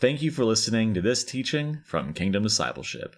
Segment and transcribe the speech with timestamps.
[0.00, 3.16] Thank you for listening to this teaching from Kingdom Discipleship.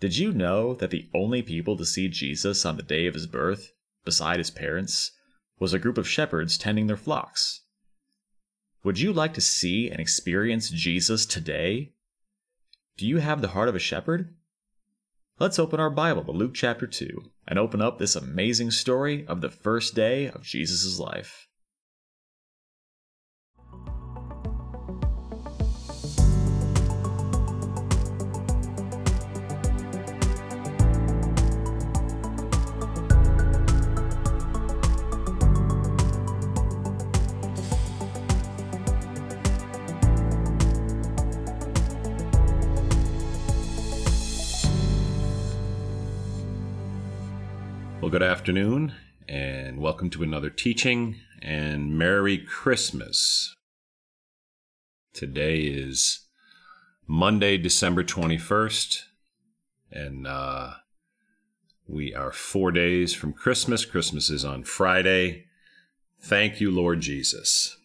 [0.00, 3.26] Did you know that the only people to see Jesus on the day of his
[3.26, 3.72] birth,
[4.06, 5.12] beside his parents,
[5.58, 7.60] was a group of shepherds tending their flocks?
[8.84, 11.92] Would you like to see and experience Jesus today?
[12.96, 14.34] Do you have the heart of a shepherd?
[15.38, 19.42] Let's open our Bible to Luke chapter 2 and open up this amazing story of
[19.42, 21.48] the first day of Jesus' life.
[48.14, 48.94] Good afternoon,
[49.28, 53.52] and welcome to another teaching, and Merry Christmas.
[55.12, 56.20] Today is
[57.08, 59.02] Monday, December 21st,
[59.90, 60.74] and uh,
[61.88, 63.84] we are four days from Christmas.
[63.84, 65.46] Christmas is on Friday.
[66.20, 67.76] Thank you, Lord Jesus.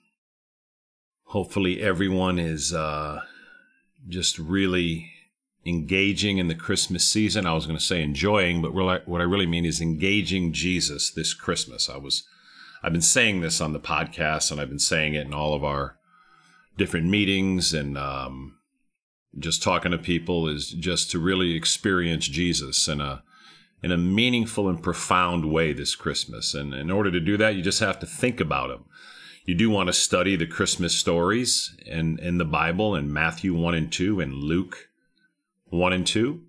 [1.24, 3.22] Hopefully, everyone is uh,
[4.08, 5.12] just really
[5.70, 7.46] engaging in the Christmas season.
[7.46, 11.34] I was going to say enjoying, but what I really mean is engaging Jesus this
[11.34, 11.90] Christmas.
[11.90, 12.28] I was,
[12.84, 15.64] I've been saying this on the podcast, and I've been saying it in all of
[15.64, 15.98] our
[16.78, 18.58] different meetings, and um,
[19.38, 23.24] just talking to people is just to really experience Jesus in a
[23.82, 26.54] in a meaningful and profound way this Christmas.
[26.54, 28.84] And in order to do that, you just have to think about him.
[29.46, 33.74] You do want to study the Christmas stories in, in the Bible in Matthew 1
[33.74, 34.89] and 2 and Luke
[35.70, 36.42] 1 and 2.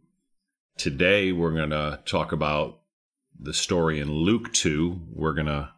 [0.79, 2.81] Today we're going to talk about
[3.39, 5.09] the story in Luke 2.
[5.12, 5.71] We're going to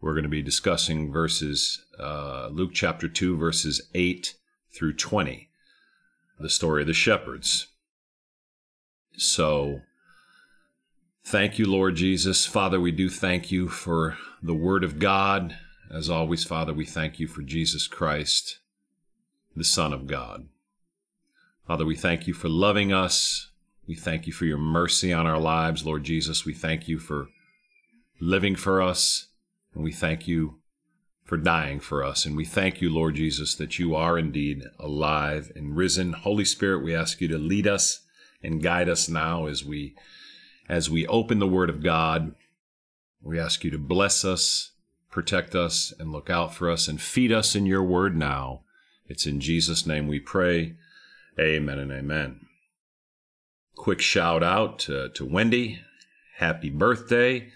[0.00, 4.34] we're going to be discussing verses uh, Luke chapter 2 verses 8
[4.74, 5.48] through 20.
[6.40, 7.68] The story of the shepherds.
[9.16, 9.82] So
[11.24, 12.44] thank you Lord Jesus.
[12.44, 15.56] Father, we do thank you for the word of God.
[15.92, 18.58] As always, Father, we thank you for Jesus Christ,
[19.54, 20.48] the Son of God.
[21.66, 23.50] Father, we thank you for loving us.
[23.86, 26.44] We thank you for your mercy on our lives, Lord Jesus.
[26.44, 27.28] We thank you for
[28.20, 29.28] living for us,
[29.74, 30.60] and we thank you
[31.24, 32.26] for dying for us.
[32.26, 36.12] And we thank you, Lord Jesus, that you are indeed alive and risen.
[36.12, 38.02] Holy Spirit, we ask you to lead us
[38.42, 39.96] and guide us now as we
[40.68, 42.34] as we open the word of God.
[43.22, 44.72] We ask you to bless us,
[45.10, 48.64] protect us, and look out for us and feed us in your word now.
[49.06, 50.76] It's in Jesus' name we pray.
[51.38, 52.46] Amen and amen.
[53.76, 55.80] Quick shout out to, to Wendy.
[56.36, 57.50] Happy birthday.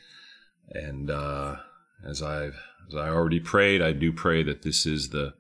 [0.71, 1.57] And uh,
[2.05, 5.35] as I've as I already prayed, I do pray that this is the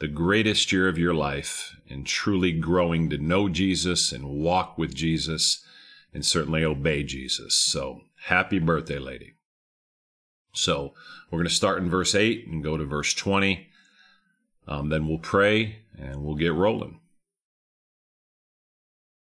[0.00, 4.94] the greatest year of your life and truly growing to know Jesus and walk with
[4.94, 5.64] Jesus
[6.12, 7.54] and certainly obey Jesus.
[7.54, 9.34] So happy birthday, lady.
[10.52, 10.94] So
[11.30, 13.68] we're going to start in verse 8 and go to verse 20.
[14.66, 16.99] Um, then we'll pray and we'll get rolling.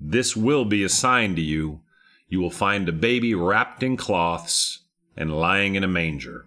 [0.00, 1.82] This will be a sign to you.
[2.28, 4.80] You will find a baby wrapped in cloths
[5.16, 6.46] and lying in a manger.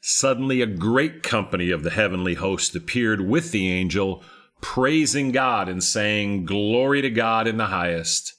[0.00, 4.22] Suddenly, a great company of the heavenly host appeared with the angel,
[4.60, 8.34] praising God and saying, Glory to God in the highest,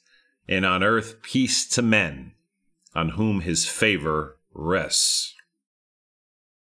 [0.48, 2.32] and on earth peace to men,
[2.96, 5.36] on whom his favor rests.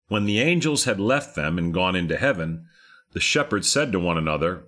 [0.07, 2.67] When the angels had left them and gone into heaven,
[3.13, 4.68] the shepherds said to one another,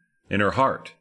[0.31, 0.93] in her heart.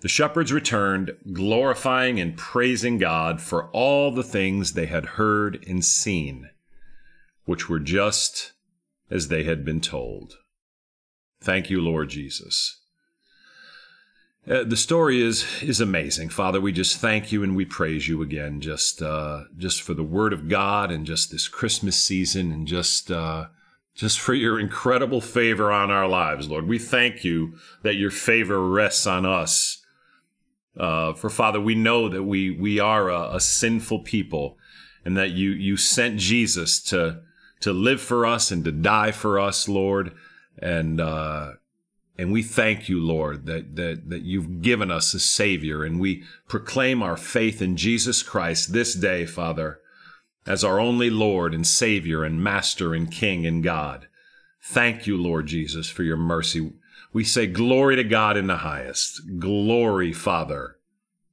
[0.00, 5.84] The shepherds returned, glorifying and praising God for all the things they had heard and
[5.84, 6.50] seen,
[7.44, 8.52] which were just
[9.10, 10.38] as they had been told.
[11.40, 12.80] Thank you, Lord Jesus.
[14.48, 16.60] Uh, the story is is amazing, Father.
[16.60, 20.34] We just thank you and we praise you again, just uh, just for the Word
[20.34, 23.46] of God and just this Christmas season and just uh,
[23.94, 26.66] just for your incredible favor on our lives, Lord.
[26.66, 29.82] We thank you that your favor rests on us.
[30.76, 34.58] Uh, for Father, we know that we we are a, a sinful people,
[35.04, 37.20] and that you you sent Jesus to
[37.60, 40.12] to live for us and to die for us, Lord,
[40.58, 41.52] and uh,
[42.16, 46.22] and we thank you, Lord, that, that, that you've given us a Savior, and we
[46.48, 49.80] proclaim our faith in Jesus Christ this day, Father,
[50.46, 54.08] as our only Lord and Savior and Master and King and God.
[54.62, 56.72] Thank you, Lord Jesus, for your mercy.
[57.12, 59.20] We say glory to God in the highest.
[59.38, 60.76] Glory, Father,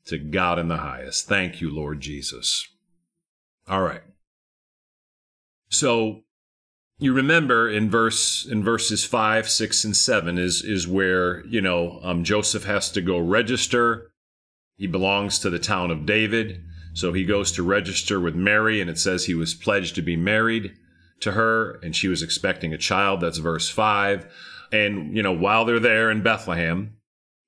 [0.06, 1.28] to God in the highest.
[1.28, 2.68] Thank you, Lord Jesus.
[3.68, 4.04] All right.
[5.69, 6.24] So
[7.00, 12.00] you remember in verse in verses five, six, and seven is is where you know
[12.04, 14.12] um, Joseph has to go register.
[14.78, 18.89] He belongs to the town of David, so he goes to register with Mary, and
[18.89, 20.73] it says he was pledged to be married
[21.21, 23.21] to her, and she was expecting a child.
[23.21, 24.31] That's verse five.
[24.71, 26.97] And you know, while they're there in Bethlehem,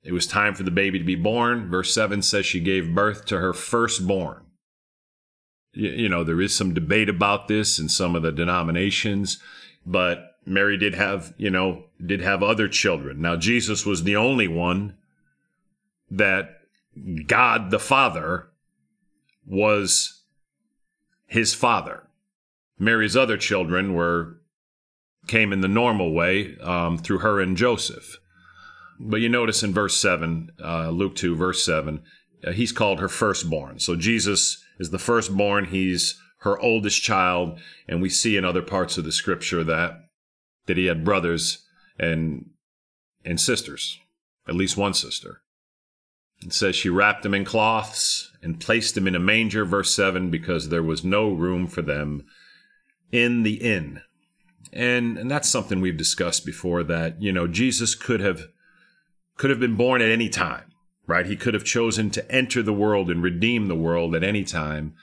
[0.03, 1.69] it was time for the baby to be born.
[1.69, 4.43] Verse seven says she gave birth to her firstborn
[5.73, 9.39] you know, there is some debate about this in some of the denominations,
[9.85, 13.21] but Mary did have, you know, did have other children.
[13.21, 14.95] Now, Jesus was the only one
[16.11, 16.59] that
[17.25, 18.49] God the Father
[19.45, 20.23] was
[21.27, 22.07] his father.
[22.77, 24.39] Mary's other children were
[25.27, 28.17] came in the normal way um, through her and Joseph.
[28.99, 32.01] But you notice in verse 7, uh, Luke 2, verse 7,
[32.45, 33.79] uh, he's called her firstborn.
[33.79, 35.65] So Jesus is the firstborn.
[35.65, 39.99] He's her oldest child, and we see in other parts of the scripture that
[40.65, 41.65] that he had brothers
[41.97, 42.49] and
[43.25, 43.99] and sisters,
[44.47, 45.41] at least one sister.
[46.45, 50.29] It says she wrapped them in cloths and placed them in a manger, verse 7,
[50.29, 52.25] because there was no room for them
[53.11, 54.01] in the inn.
[54.71, 58.47] And, and that's something we've discussed before that, you know, Jesus could have
[59.35, 60.73] could have been born at any time
[61.07, 61.25] right?
[61.25, 64.95] He could have chosen to enter the world and redeem the world at any time.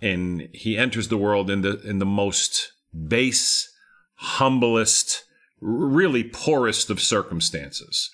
[0.00, 2.72] And he enters the world in the in the most
[3.06, 3.70] base,
[4.14, 5.24] humblest,
[5.60, 8.10] really poorest of circumstances.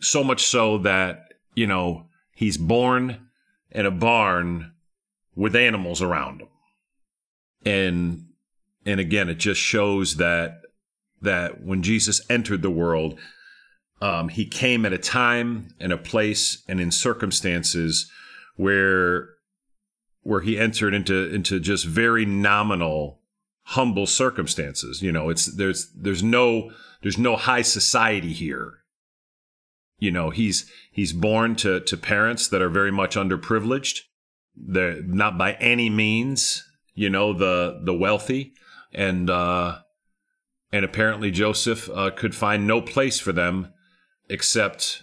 [0.00, 1.27] So much so that,
[1.58, 3.28] you know, he's born
[3.72, 4.72] in a barn
[5.34, 6.48] with animals around him.
[7.66, 8.24] And
[8.86, 10.62] and again, it just shows that
[11.20, 13.18] that when Jesus entered the world,
[14.00, 18.08] um, he came at a time and a place and in circumstances
[18.56, 19.30] where
[20.22, 23.20] where he entered into into just very nominal,
[23.62, 25.02] humble circumstances.
[25.02, 26.70] You know, it's there's there's no
[27.02, 28.74] there's no high society here.
[29.98, 34.00] You know, he's he's born to to parents that are very much underprivileged.
[34.56, 36.64] They're not by any means,
[36.94, 38.52] you know, the the wealthy,
[38.92, 39.78] and uh,
[40.72, 43.72] and apparently Joseph uh, could find no place for them
[44.28, 45.02] except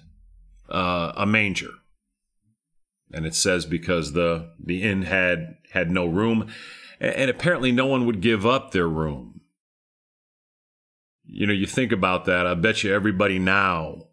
[0.70, 1.72] uh, a manger.
[3.12, 6.52] And it says because the the inn had had no room,
[7.00, 9.42] and apparently no one would give up their room.
[11.26, 12.48] You know, you think about that.
[12.48, 14.04] I bet you everybody now,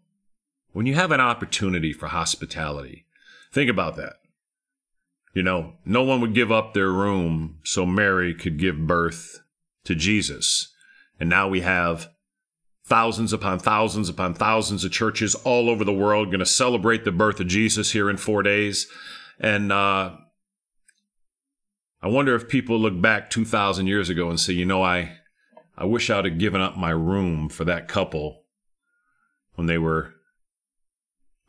[0.73, 3.05] when you have an opportunity for hospitality,
[3.51, 4.13] think about that.
[5.33, 9.39] You know, no one would give up their room so Mary could give birth
[9.85, 10.71] to Jesus.
[11.19, 12.09] And now we have
[12.85, 17.11] thousands upon thousands upon thousands of churches all over the world going to celebrate the
[17.11, 18.87] birth of Jesus here in four days.
[19.39, 20.11] And uh,
[22.01, 25.17] I wonder if people look back 2,000 years ago and say, you know, I,
[25.77, 28.43] I wish I'd have given up my room for that couple
[29.55, 30.13] when they were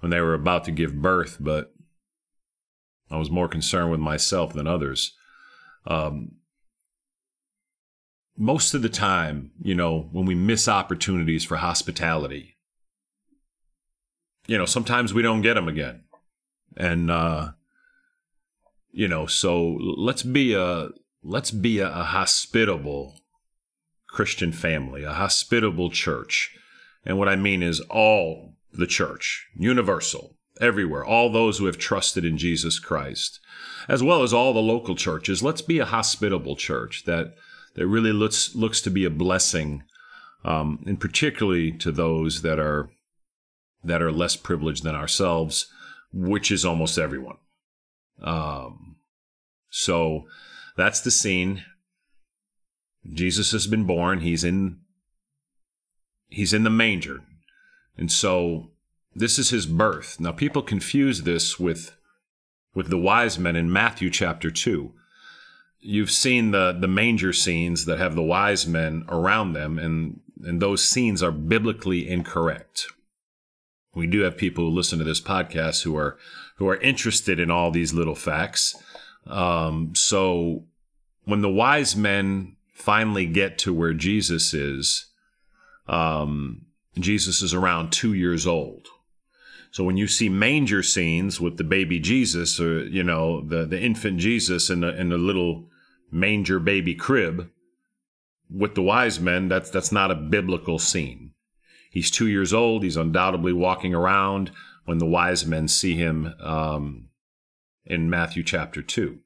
[0.05, 1.73] when they were about to give birth, but
[3.11, 5.17] I was more concerned with myself than others.
[5.87, 6.33] Um,
[8.37, 12.59] most of the time, you know, when we miss opportunities for hospitality,
[14.47, 16.03] you know, sometimes we don't get them again.
[16.77, 17.53] And, uh,
[18.91, 20.91] you know, so let's be a,
[21.23, 23.21] let's be a, a hospitable
[24.07, 26.55] Christian family, a hospitable church.
[27.07, 32.25] And what I mean is all the church, universal, everywhere, all those who have trusted
[32.25, 33.41] in Jesus Christ,
[33.89, 35.43] as well as all the local churches.
[35.43, 37.35] Let's be a hospitable church that,
[37.75, 39.83] that really looks looks to be a blessing,
[40.45, 42.91] um, and particularly to those that are
[43.83, 45.67] that are less privileged than ourselves,
[46.13, 47.37] which is almost everyone.
[48.23, 48.97] Um,
[49.71, 50.25] so
[50.77, 51.65] that's the scene.
[53.13, 54.21] Jesus has been born.
[54.21, 54.79] He's in
[56.29, 57.21] he's in the manger,
[57.97, 58.71] and so
[59.17, 60.19] This is his birth.
[60.19, 61.97] Now people confuse this with
[62.75, 64.93] with the wise men in Matthew chapter 2.
[65.81, 70.61] You've seen the the manger scenes that have the wise men around them and and
[70.61, 72.87] those scenes are biblically incorrect.
[73.95, 76.19] We do have people who listen to this podcast who are
[76.57, 78.77] who are interested in all these little facts.
[79.27, 80.65] Um, so
[81.25, 85.07] when the wise men finally get to where Jesus is,
[85.87, 86.67] um,
[86.99, 88.89] Jesus is around two years old.
[89.71, 93.81] So when you see manger scenes with the baby Jesus, or you know the the
[93.81, 95.69] infant Jesus in the in the little
[96.13, 97.51] manger baby crib,
[98.49, 101.33] with the wise men, that's that's not a biblical scene.
[101.91, 102.85] He's two years old.
[102.85, 104.53] He's undoubtedly walking around
[104.85, 107.09] when the wise men see him um,
[107.85, 109.19] in Matthew chapter two.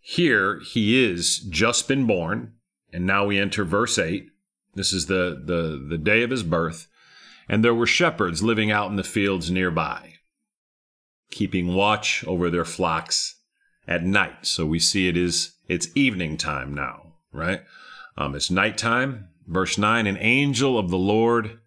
[0.00, 2.54] Here he is just been born,
[2.92, 4.30] and now we enter verse eight.
[4.74, 6.88] This is the the the day of his birth,
[7.48, 10.14] and there were shepherds living out in the fields nearby,
[11.30, 13.36] keeping watch over their flocks
[13.86, 14.46] at night.
[14.46, 17.62] So we see it is it's evening time now, right?
[18.16, 19.28] Um, it's nighttime.
[19.46, 21.60] Verse 9 An angel of the Lord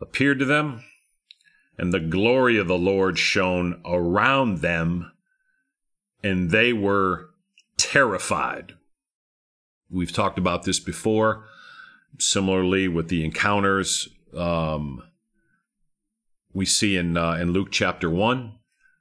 [0.00, 0.82] appeared to them,
[1.78, 5.12] and the glory of the Lord shone around them,
[6.22, 7.30] and they were
[7.76, 8.74] terrified.
[9.90, 11.44] We've talked about this before.
[12.18, 15.02] Similarly, with the encounters um,
[16.52, 18.58] we see in uh, in Luke chapter one,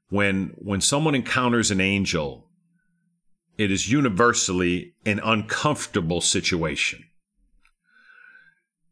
[0.10, 2.48] when when someone encounters an angel,
[3.58, 7.04] it is universally an uncomfortable situation.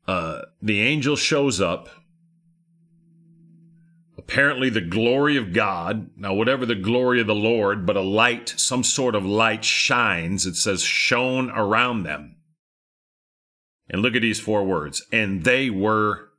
[0.08, 1.90] Uh, the angel shows up.
[4.18, 8.54] Apparently, the glory of God, now, whatever the glory of the Lord, but a light,
[8.58, 10.46] some sort of light shines.
[10.46, 12.36] It says, shone around them.
[13.90, 15.06] And look at these four words.
[15.12, 16.30] And they were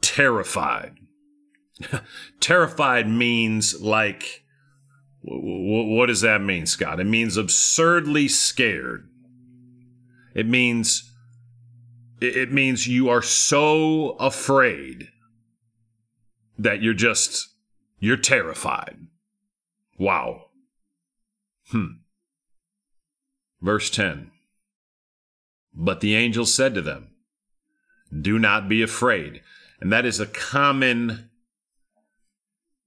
[0.00, 0.96] terrified.
[2.40, 4.44] terrified means like,
[5.22, 7.00] what does that mean, Scott?
[7.00, 9.08] It means absurdly scared.
[10.34, 11.12] It means
[12.20, 15.08] it means you are so afraid
[16.58, 17.48] that you're just
[17.98, 18.96] you're terrified.
[19.98, 20.46] Wow.
[21.70, 21.86] Hmm.
[23.60, 24.30] Verse 10.
[25.76, 27.10] But the angel said to them,
[28.18, 29.42] Do not be afraid.
[29.80, 31.30] And that is a common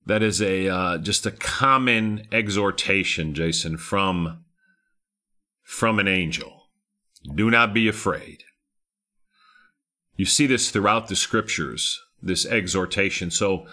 [0.05, 4.43] that is a uh, just a common exhortation, Jason, from
[5.63, 6.69] from an angel.
[7.35, 8.43] Do not be afraid.
[10.15, 13.29] You see this throughout the scriptures, this exhortation.
[13.29, 13.67] So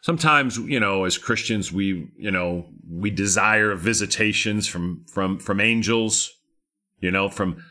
[0.00, 6.32] sometimes, you know, as Christians, we, you know, we desire visitations from from from angels,
[7.00, 7.62] you know, from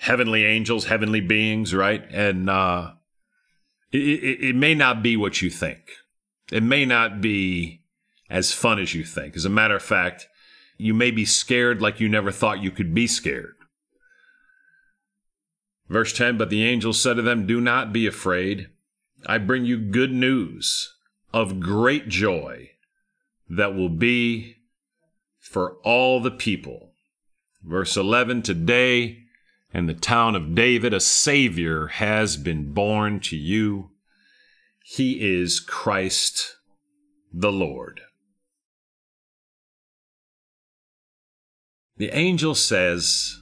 [0.00, 2.02] heavenly angels, heavenly beings, right?
[2.10, 2.92] And uh,
[3.92, 5.90] it, it, it may not be what you think.
[6.50, 7.82] It may not be
[8.30, 9.36] as fun as you think.
[9.36, 10.26] As a matter of fact,
[10.78, 13.54] you may be scared like you never thought you could be scared.
[15.90, 18.68] Verse 10 But the angel said to them, Do not be afraid.
[19.26, 20.94] I bring you good news
[21.34, 22.70] of great joy
[23.50, 24.56] that will be
[25.38, 26.92] for all the people.
[27.62, 29.19] Verse 11 Today,
[29.72, 33.90] in the town of David, a Savior has been born to you.
[34.82, 36.56] He is Christ
[37.32, 38.00] the Lord.
[41.96, 43.36] The angel says,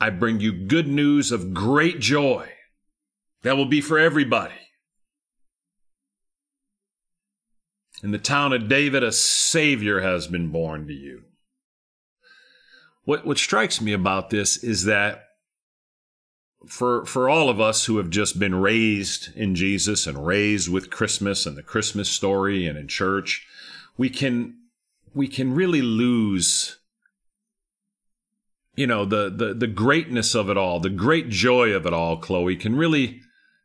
[0.00, 2.50] I bring you good news of great joy
[3.42, 4.54] that will be for everybody.
[8.02, 11.24] In the town of David, a Savior has been born to you.
[13.08, 15.28] What, what strikes me about this is that
[16.66, 20.90] for for all of us who have just been raised in Jesus and raised with
[20.90, 23.46] Christmas and the Christmas story and in church,
[23.96, 24.56] we can
[25.14, 26.80] we can really lose
[28.76, 32.18] you know the the the greatness of it all, the great joy of it all,
[32.18, 33.22] Chloe can really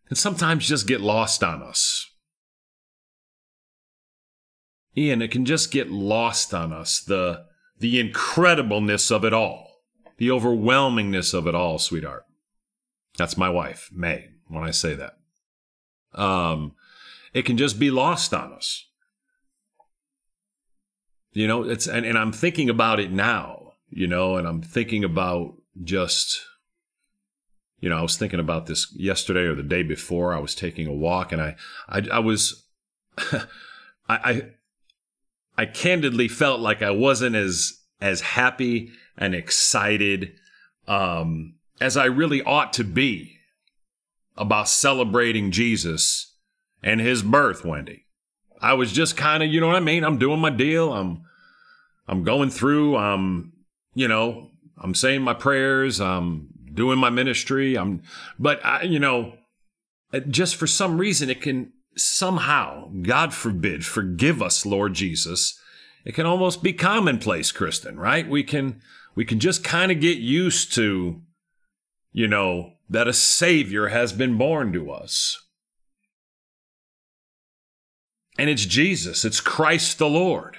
[0.08, 2.10] can sometimes just get lost on us.
[4.96, 7.44] Ian, it can just get lost on us the
[7.80, 9.82] the incredibleness of it all,
[10.18, 12.26] the overwhelmingness of it all, sweetheart.
[13.18, 15.18] That's my wife, May, when I say that.
[16.14, 16.74] Um,
[17.34, 18.88] it can just be lost on us.
[21.32, 25.04] You know, it's, and, and I'm thinking about it now, you know, and I'm thinking
[25.04, 26.42] about just,
[27.80, 30.34] you know, I was thinking about this yesterday or the day before.
[30.34, 31.56] I was taking a walk and I,
[31.90, 32.66] I, I was,
[33.18, 33.40] I,
[34.08, 34.42] I,
[35.58, 40.34] I candidly felt like I wasn't as, as happy and excited,
[40.88, 43.38] um, as I really ought to be
[44.38, 46.36] about celebrating Jesus
[46.82, 48.06] and his birth, Wendy.
[48.62, 50.04] I was just kind of, you know what I mean?
[50.04, 50.94] I'm doing my deal.
[50.94, 51.24] I'm
[52.08, 53.54] I'm going through, I'm,
[53.94, 57.78] you know, I'm saying my prayers, I'm doing my ministry.
[57.78, 58.02] I'm
[58.40, 59.34] but I, you know,
[60.30, 65.60] just for some reason it can somehow, God forbid, forgive us, Lord Jesus.
[66.06, 68.28] It can almost be commonplace, Kristen, right?
[68.28, 68.82] We can
[69.16, 71.22] we can just kind of get used to,
[72.12, 75.40] you know, that a Savior has been born to us.
[78.38, 80.58] And it's Jesus, it's Christ the Lord.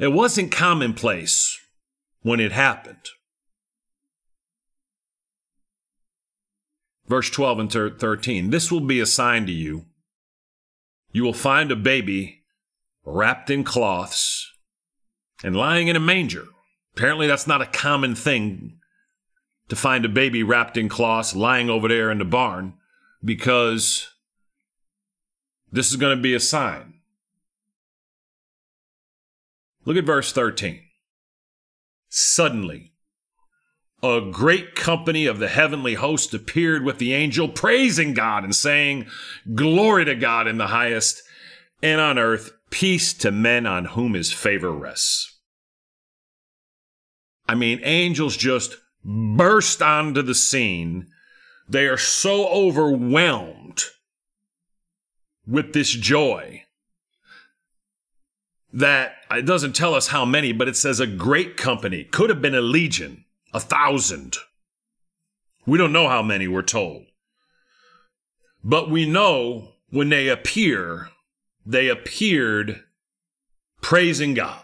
[0.00, 1.58] It wasn't commonplace
[2.22, 3.10] when it happened.
[7.08, 9.86] Verse 12 and 13 This will be a sign to you.
[11.12, 12.42] You will find a baby
[13.04, 14.52] wrapped in cloths
[15.42, 16.44] and lying in a manger.
[16.94, 18.78] Apparently, that's not a common thing
[19.68, 22.74] to find a baby wrapped in cloths lying over there in the barn
[23.24, 24.08] because
[25.70, 26.94] this is going to be a sign.
[29.84, 30.80] Look at verse 13.
[32.08, 32.92] Suddenly,
[34.14, 39.06] a great company of the heavenly host appeared with the angel, praising God and saying,
[39.54, 41.22] Glory to God in the highest,
[41.82, 45.32] and on earth, peace to men on whom his favor rests.
[47.48, 51.06] I mean, angels just burst onto the scene.
[51.68, 53.84] They are so overwhelmed
[55.46, 56.64] with this joy
[58.72, 62.04] that it doesn't tell us how many, but it says a great company.
[62.04, 63.24] Could have been a legion,
[63.56, 64.36] a thousand.
[65.66, 67.06] We don't know how many we're told.
[68.62, 71.08] But we know when they appear,
[71.64, 72.84] they appeared
[73.80, 74.62] praising God.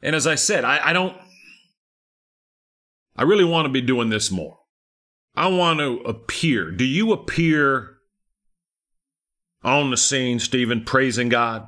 [0.00, 1.16] And as I said, I, I don't,
[3.16, 4.60] I really want to be doing this more.
[5.34, 6.70] I want to appear.
[6.70, 7.96] Do you appear
[9.64, 11.66] on the scene, Stephen, praising God?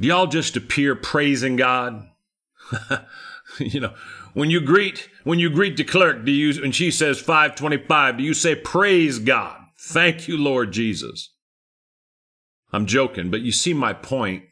[0.00, 2.08] Do y'all just appear praising God?
[3.58, 3.94] you know,
[4.32, 8.22] when you greet when you greet the clerk, do you and she says 525, do
[8.22, 9.58] you say praise God?
[9.78, 11.30] Thank you, Lord Jesus.
[12.72, 14.44] I'm joking, but you see my point.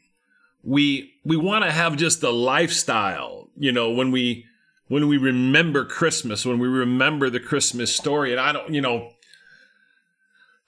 [0.63, 4.45] We we want to have just a lifestyle, you know, when we
[4.87, 9.11] when we remember Christmas, when we remember the Christmas story, and I don't, you know,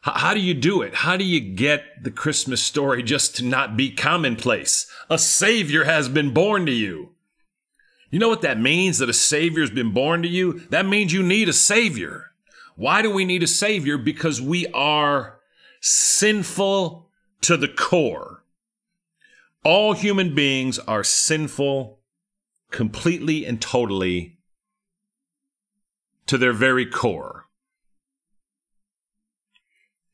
[0.01, 0.95] how do you do it?
[0.95, 4.87] How do you get the Christmas story just to not be commonplace?
[5.09, 7.09] A Savior has been born to you.
[8.09, 10.61] You know what that means that a Savior has been born to you?
[10.69, 12.31] That means you need a Savior.
[12.75, 13.97] Why do we need a Savior?
[13.97, 15.39] Because we are
[15.81, 17.07] sinful
[17.41, 18.43] to the core.
[19.63, 21.99] All human beings are sinful
[22.71, 24.39] completely and totally
[26.25, 27.45] to their very core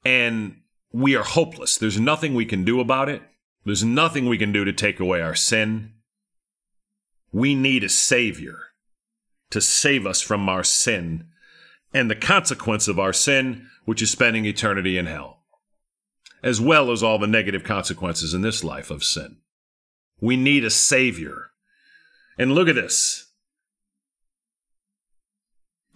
[0.06, 1.78] and we are hopeless.
[1.78, 3.22] There's nothing we can do about it.
[3.66, 5.94] There's nothing we can do to take away our sin.
[7.32, 8.60] We need a Savior
[9.50, 11.28] to save us from our sin
[11.94, 15.40] and the consequence of our sin, which is spending eternity in hell,
[16.44, 19.38] as well as all the negative consequences in this life of sin.
[20.20, 21.52] We need a Savior.
[22.38, 23.32] And look at this.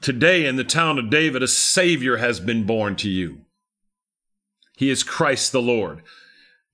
[0.01, 3.45] Today in the town of David, a Savior has been born to you.
[4.75, 5.97] He is Christ the Lord.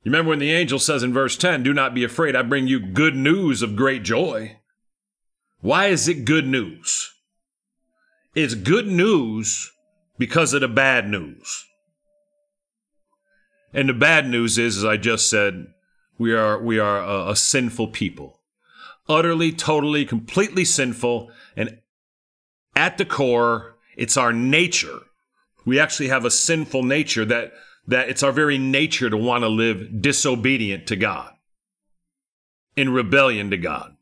[0.03, 2.67] You remember when the angel says in verse 10, Do not be afraid, I bring
[2.67, 4.57] you good news of great joy.
[5.59, 7.13] Why is it good news?
[8.35, 9.71] It's good news
[10.17, 11.65] because of the bad news.
[13.73, 15.67] And the bad news is, as I just said,
[16.17, 18.39] we are, we are a, a sinful people.
[19.09, 21.31] Utterly, totally, completely sinful.
[21.55, 21.79] And
[22.75, 24.99] at the core, it's our nature.
[25.65, 27.51] We actually have a sinful nature that
[27.87, 31.33] that it's our very nature to want to live disobedient to God,
[32.75, 33.95] in rebellion to God.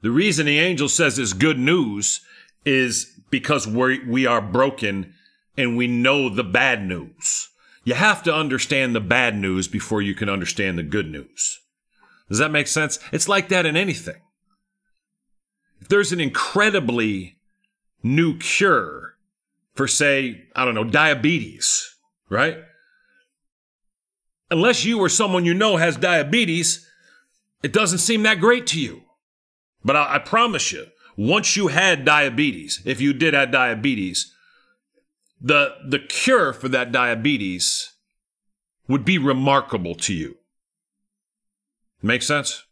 [0.00, 2.20] The reason the angel says it's good news
[2.64, 5.14] is because we we are broken
[5.56, 7.48] and we know the bad news.
[7.84, 11.60] You have to understand the bad news before you can understand the good news.
[12.28, 12.98] Does that make sense?
[13.12, 14.20] It's like that in anything.
[15.80, 17.38] If there's an incredibly
[18.02, 19.14] new cure
[19.74, 21.96] for, say, I don't know, diabetes,
[22.28, 22.58] right?
[24.50, 26.86] Unless you or someone you know has diabetes,
[27.62, 29.02] it doesn't seem that great to you.
[29.84, 30.86] But I, I promise you,
[31.16, 34.32] once you had diabetes, if you did have diabetes,
[35.40, 37.92] the, the cure for that diabetes
[38.86, 40.36] would be remarkable to you.
[42.02, 42.64] Make sense?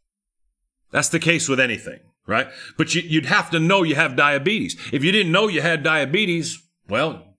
[0.91, 2.49] That's the case with anything, right?
[2.79, 4.77] But you, would have to know you have diabetes.
[4.93, 7.36] If you didn't know you had diabetes, well,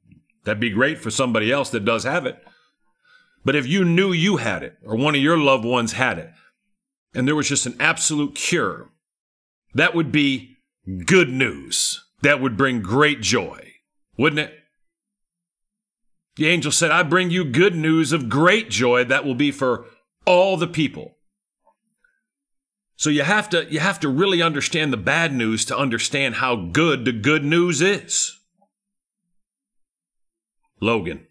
[0.47, 2.41] That'd be great for somebody else that does have it.
[3.43, 6.29] But if you knew you had it, or one of your loved ones had it,
[7.13, 8.89] and there was just an absolute cure,
[9.73, 10.55] that would be
[11.05, 12.01] good news.
[12.21, 13.73] That would bring great joy,
[14.17, 14.53] wouldn't it?
[16.37, 19.85] The angel said, I bring you good news of great joy that will be for
[20.25, 21.17] all the people.
[22.95, 26.55] So you have to you have to really understand the bad news to understand how
[26.55, 28.36] good the good news is.
[30.79, 31.25] Logan.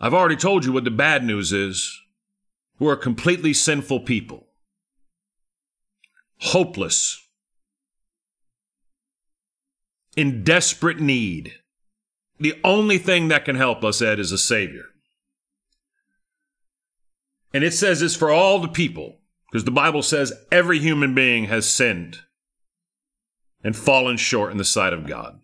[0.00, 2.00] I've already told you what the bad news is.
[2.78, 4.48] We're a completely sinful people.
[6.40, 7.26] Hopeless.
[10.16, 11.54] In desperate need.
[12.38, 14.86] The only thing that can help us, Ed, is a Savior.
[17.52, 21.44] And it says this for all the people, because the Bible says every human being
[21.44, 22.18] has sinned
[23.62, 25.40] and fallen short in the sight of God.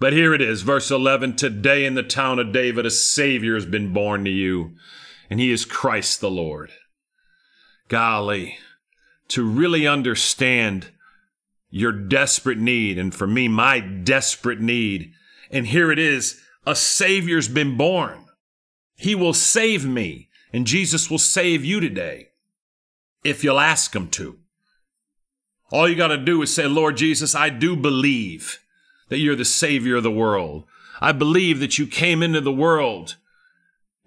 [0.00, 3.66] But here it is, verse 11 Today in the town of David, a Savior has
[3.66, 4.74] been born to you,
[5.28, 6.72] and he is Christ the Lord.
[7.88, 8.58] Golly,
[9.28, 10.88] to really understand
[11.68, 15.12] your desperate need, and for me, my desperate need,
[15.50, 18.24] and here it is, a Savior's been born.
[18.96, 20.30] He will save me.
[20.52, 22.28] And Jesus will save you today
[23.22, 24.38] if you'll ask Him to.
[25.70, 28.59] All you got to do is say, Lord Jesus, I do believe
[29.10, 30.64] that you're the Savior of the world.
[31.00, 33.16] I believe that you came into the world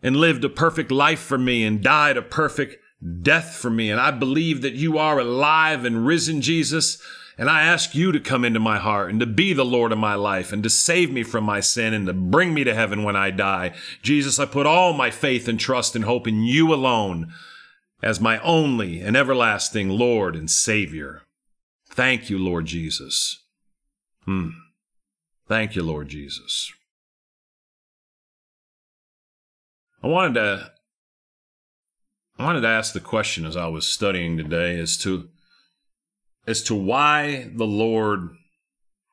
[0.01, 2.77] and lived a perfect life for me and died a perfect
[3.21, 3.91] death for me.
[3.91, 7.01] And I believe that you are alive and risen, Jesus.
[7.37, 9.97] And I ask you to come into my heart and to be the Lord of
[9.97, 13.03] my life and to save me from my sin and to bring me to heaven
[13.03, 13.73] when I die.
[14.01, 17.33] Jesus, I put all my faith and trust and hope in you alone
[18.03, 21.23] as my only and everlasting Lord and Savior.
[21.89, 23.43] Thank you, Lord Jesus.
[24.25, 24.49] Hmm.
[25.47, 26.71] Thank you, Lord Jesus.
[30.01, 30.71] I wanted to
[32.37, 35.29] I wanted to ask the question as I was studying today as to
[36.47, 38.29] as to why the Lord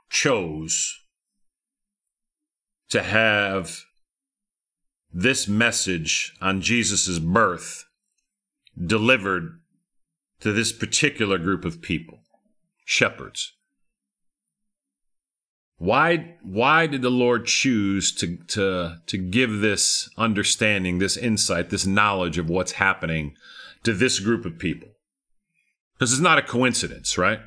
[0.09, 0.99] chose
[2.89, 3.85] to have
[5.13, 7.85] this message on Jesus' birth
[8.79, 9.61] delivered
[10.41, 12.21] to this particular group of people,
[12.85, 13.53] shepherds.
[15.81, 21.87] Why, why did the Lord choose to, to, to give this understanding, this insight, this
[21.87, 23.35] knowledge of what's happening
[23.85, 24.89] to this group of people?
[25.95, 27.41] Because it's not a coincidence, right?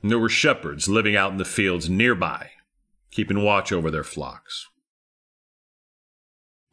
[0.00, 2.50] And there were shepherds living out in the fields nearby,
[3.10, 4.68] keeping watch over their flocks.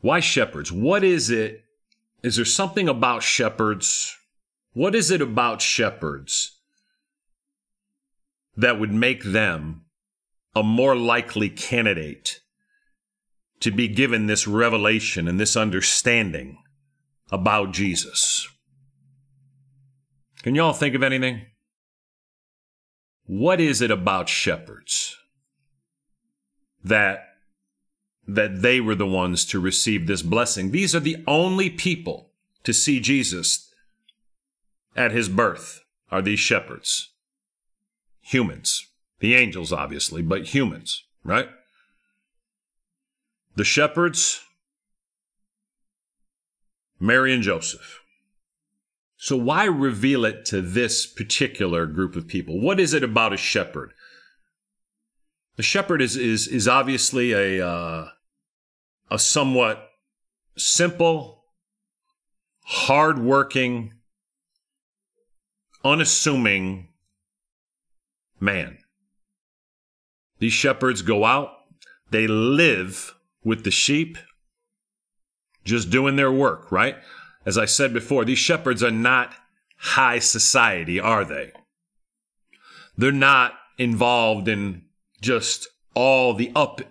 [0.01, 0.71] Why shepherds?
[0.71, 1.63] What is it?
[2.21, 4.15] Is there something about shepherds?
[4.73, 6.60] What is it about shepherds
[8.55, 9.85] that would make them
[10.55, 12.41] a more likely candidate
[13.59, 16.57] to be given this revelation and this understanding
[17.31, 18.47] about Jesus?
[20.43, 21.41] Can y'all think of anything?
[23.25, 25.15] What is it about shepherds
[26.83, 27.27] that
[28.27, 30.71] that they were the ones to receive this blessing?
[30.71, 32.31] These are the only people
[32.63, 33.73] to see Jesus
[34.95, 37.10] at his birth are these shepherds.
[38.21, 38.87] Humans.
[39.19, 41.49] The angels obviously, but humans, right?
[43.55, 44.41] The shepherds
[47.01, 47.99] Mary and Joseph.
[49.17, 52.61] So why reveal it to this particular group of people?
[52.61, 53.93] What is it about a shepherd?
[55.57, 58.09] The shepherd is is is obviously a uh,
[59.09, 59.89] a somewhat
[60.57, 61.43] simple,
[62.63, 63.93] hardworking,
[65.83, 66.87] unassuming
[68.41, 68.77] man.
[70.39, 71.51] These shepherds go out,
[72.09, 74.17] they live with the sheep,
[75.63, 76.97] just doing their work, right?
[77.45, 79.33] As I said before, these shepherds are not
[79.77, 81.51] high society, are they?
[82.97, 84.83] They're not involved in
[85.21, 86.81] just all the up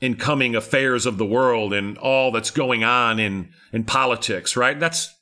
[0.00, 4.78] and coming affairs of the world and all that's going on in, in politics, right?
[4.78, 5.12] That's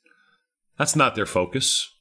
[0.77, 1.91] that's not their focus.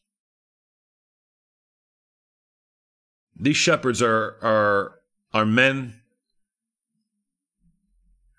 [3.38, 5.01] These shepherds are are
[5.33, 6.01] are men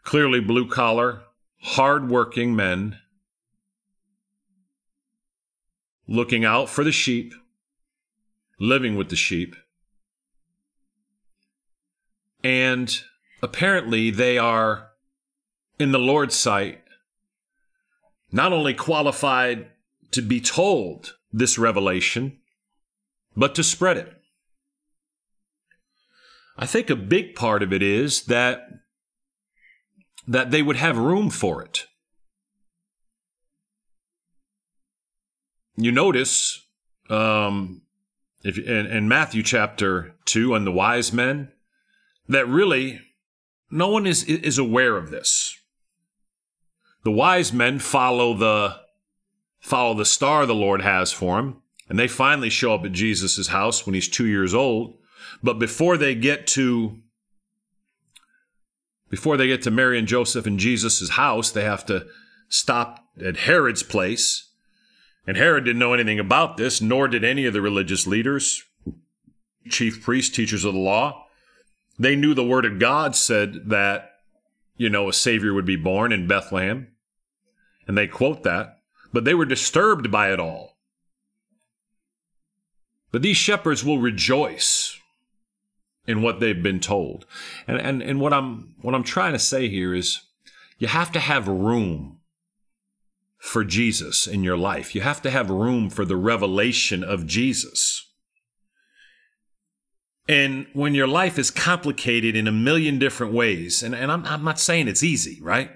[0.04, 1.22] clearly blue collar,
[1.62, 2.98] hard-working men
[6.08, 7.34] looking out for the sheep,
[8.60, 9.56] living with the sheep.
[12.44, 13.02] And
[13.42, 14.92] apparently, they are,
[15.78, 16.82] in the Lord's sight,
[18.32, 19.68] not only qualified
[20.12, 22.38] to be told this revelation,
[23.36, 24.17] but to spread it.
[26.58, 28.62] I think a big part of it is that
[30.28, 31.86] that they would have room for it.
[35.78, 36.66] You notice
[37.10, 37.84] um,
[38.44, 41.52] if in, in Matthew chapter two on the wise men
[42.28, 43.02] that really
[43.70, 45.58] no one is is aware of this.
[47.04, 48.76] The wise men follow the
[49.60, 53.48] follow the star the Lord has for them, and they finally show up at Jesus'
[53.48, 54.98] house when he's two years old.
[55.42, 57.00] But before they get to
[59.10, 62.08] before they get to Mary and Joseph and Jesus' house, they have to
[62.50, 64.50] stop at Herod's place.
[65.26, 68.64] And Herod didn't know anything about this, nor did any of the religious leaders,
[69.70, 71.26] chief priests, teachers of the law.
[72.00, 74.12] They knew the word of God said that,
[74.78, 76.88] you know, a Savior would be born in Bethlehem.
[77.88, 78.80] And they quote that,
[79.14, 80.78] but they were disturbed by it all.
[83.12, 84.97] But these shepherds will rejoice
[86.08, 87.26] in what they've been told.
[87.68, 90.22] And, and, and what I'm, what I'm trying to say here is
[90.78, 92.20] you have to have room
[93.38, 94.96] for Jesus in your life.
[94.96, 98.04] You have to have room for the revelation of Jesus.
[100.30, 104.44] And when your life is complicated in a million different ways, and, and I'm, I'm
[104.44, 105.72] not saying it's easy, right?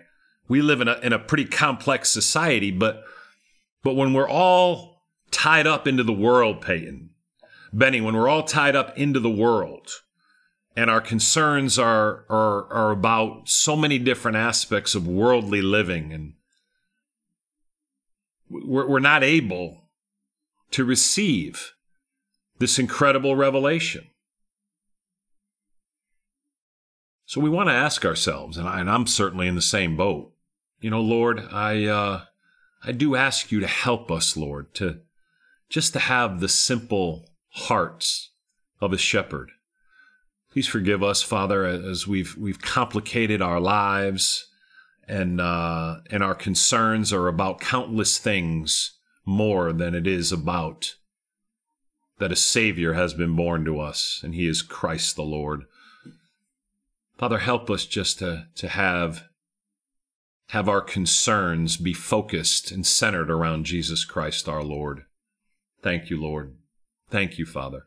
[0.47, 3.03] We live in a, in a pretty complex society, but,
[3.83, 7.11] but when we're all tied up into the world, Peyton,
[7.71, 9.87] Benny, when we're all tied up into the world,
[10.75, 16.33] and our concerns are, are, are about so many different aspects of worldly living and
[18.49, 19.89] we're, we're not able
[20.71, 21.73] to receive
[22.59, 24.07] this incredible revelation.
[27.25, 30.33] So we want to ask ourselves, and, I, am certainly in the same boat.
[30.81, 32.21] You know, Lord, I uh,
[32.83, 34.99] I do ask you to help us, Lord, to
[35.69, 38.31] just to have the simple hearts
[38.81, 39.51] of a shepherd
[40.51, 44.47] Please forgive us, Father, as we've we've complicated our lives,
[45.07, 50.95] and uh, and our concerns are about countless things more than it is about
[52.19, 55.63] that a Savior has been born to us, and He is Christ the Lord.
[57.17, 59.29] Father, help us just to to have
[60.49, 65.05] have our concerns be focused and centered around Jesus Christ our Lord.
[65.81, 66.55] Thank you, Lord.
[67.09, 67.85] Thank you, Father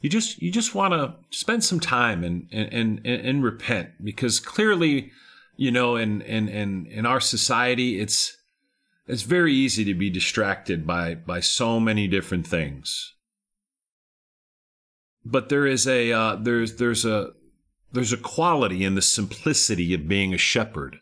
[0.00, 4.40] you just you just want to spend some time and and, and and repent because
[4.40, 5.12] clearly
[5.56, 8.36] you know in in in in our society it's
[9.06, 13.14] it's very easy to be distracted by by so many different things.
[15.24, 17.32] But there is a uh, there's there's a
[17.92, 21.00] there's a quality in the simplicity of being a shepherd.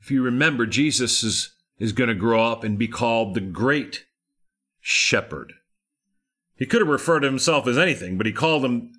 [0.00, 4.06] If you remember jesus is is going to grow up and be called the great
[4.80, 5.52] shepherd
[6.56, 8.92] he could have referred to himself as anything, but he called him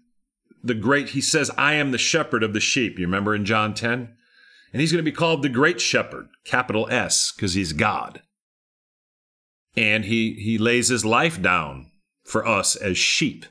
[0.64, 1.10] the great.
[1.10, 3.00] He says, I am the shepherd of the sheep.
[3.00, 4.14] You remember in John 10?
[4.74, 8.22] And he's going to be called the great shepherd, capital S, because he's God.
[9.76, 11.92] And he, he lays his life down
[12.24, 13.46] for us as sheep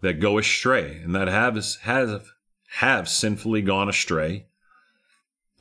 [0.00, 2.26] that go astray and that have, have,
[2.78, 4.46] have sinfully gone astray.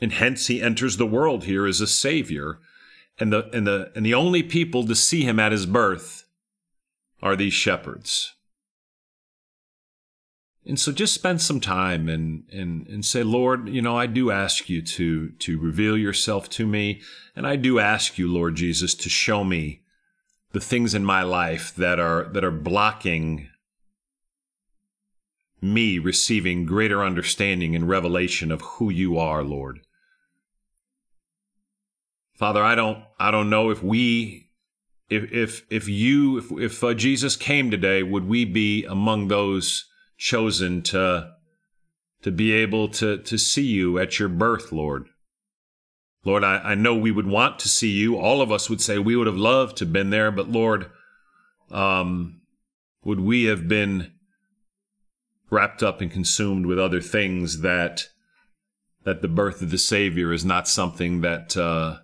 [0.01, 2.59] And hence he enters the world here as a savior.
[3.19, 6.20] And the, and the, and the only people to see him at his birth
[7.21, 8.33] are these shepherds.
[10.65, 14.29] And so just spend some time and, and, and say, Lord, you know, I do
[14.29, 17.01] ask you to, to reveal yourself to me.
[17.35, 19.81] And I do ask you, Lord Jesus, to show me
[20.51, 23.49] the things in my life that are, that are blocking
[25.61, 29.81] me receiving greater understanding and revelation of who you are, Lord.
[32.33, 34.50] Father, I don't, I don't know if we
[35.11, 39.85] if if if you if if uh, Jesus came today, would we be among those
[40.17, 41.33] chosen to
[42.21, 45.09] to be able to to see you at your birth, Lord?
[46.23, 48.15] Lord, I, I know we would want to see you.
[48.15, 50.89] All of us would say we would have loved to have been there, but Lord,
[51.71, 52.41] um,
[53.03, 54.13] would we have been
[55.49, 58.07] wrapped up and consumed with other things that
[59.03, 61.97] that the birth of the Savior is not something that uh,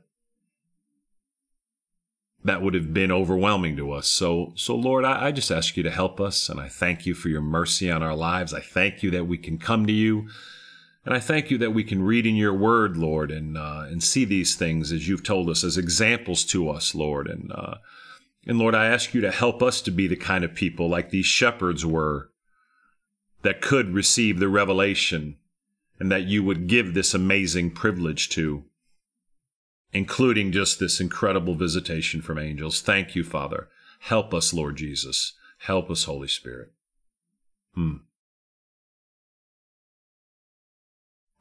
[2.48, 4.08] that would have been overwhelming to us.
[4.08, 7.14] So, so Lord, I, I, just ask you to help us, and I thank you
[7.14, 8.54] for your mercy on our lives.
[8.54, 10.30] I thank you that we can come to you,
[11.06, 14.02] and I thank you that we can read in your Word, Lord, and uh, and
[14.02, 17.76] see these things as you've told us as examples to us, Lord, and uh,
[18.46, 21.10] and Lord, I ask you to help us to be the kind of people like
[21.10, 22.32] these shepherds were,
[23.42, 25.36] that could receive the revelation,
[26.00, 28.64] and that you would give this amazing privilege to
[29.98, 32.82] including just this incredible visitation from angels.
[32.82, 33.68] Thank you, Father.
[34.02, 35.34] Help us, Lord Jesus.
[35.60, 36.72] Help us, Holy Spirit.
[37.74, 37.98] Hmm.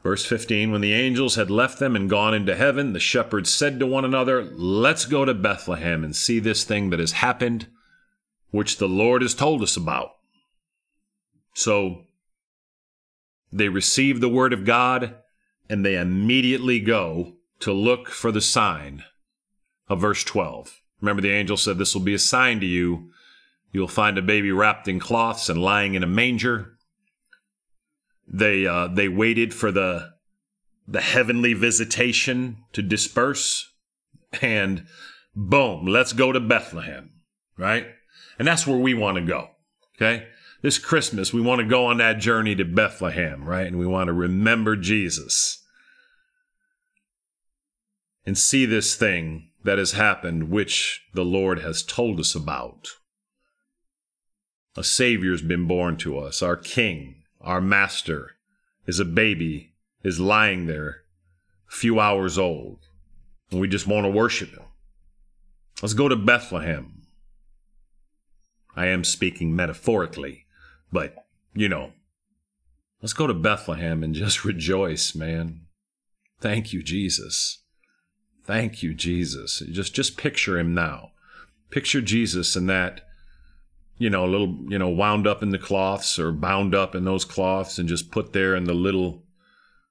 [0.03, 3.79] Verse 15 When the angels had left them and gone into heaven, the shepherds said
[3.79, 7.67] to one another, Let's go to Bethlehem and see this thing that has happened,
[8.51, 10.13] which the Lord has told us about.
[11.55, 12.05] So
[13.53, 15.17] they receive the word of God
[15.69, 19.05] and they immediately go to look for the sign
[19.89, 20.81] of verse 12.
[21.01, 23.11] Remember, the angel said, This will be a sign to you.
[23.73, 26.77] You'll find a baby wrapped in cloths and lying in a manger.
[28.27, 30.15] They uh, they waited for the
[30.89, 33.71] the heavenly visitation to disperse,
[34.41, 34.87] and
[35.35, 37.11] boom, let's go to Bethlehem,
[37.57, 37.87] right?
[38.39, 39.51] And that's where we want to go.
[39.97, 40.27] Okay,
[40.63, 43.67] this Christmas we want to go on that journey to Bethlehem, right?
[43.67, 45.63] And we want to remember Jesus
[48.27, 52.89] and see this thing that has happened, which the Lord has told us about.
[54.77, 58.33] A Savior's been born to us, our King, our master,
[58.87, 61.03] is a baby, is lying there,
[61.69, 62.81] a few hours old,
[63.51, 64.65] and we just want to worship him.
[65.81, 67.03] Let's go to Bethlehem.
[68.75, 70.47] I am speaking metaphorically,
[70.93, 71.15] but
[71.55, 71.93] you know,
[73.01, 75.63] let's go to Bethlehem and just rejoice, man.
[76.41, 77.63] Thank you, Jesus.
[78.47, 79.63] Thank you, Jesus.
[79.71, 81.11] Just just picture him now.
[81.71, 83.03] Picture Jesus in that
[83.99, 87.05] you know, a little, you know, wound up in the cloths or bound up in
[87.05, 89.23] those cloths and just put there in the little,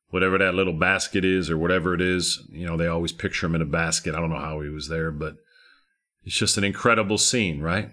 [0.10, 2.44] whatever that little basket is or whatever it is.
[2.52, 4.14] You know, they always picture him in a basket.
[4.14, 5.38] I don't know how he was there, but
[6.24, 7.90] it's just an incredible scene, right?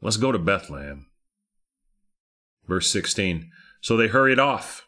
[0.00, 1.06] Let's go to Bethlehem.
[2.66, 3.50] Verse 16.
[3.80, 4.86] So they hurried off.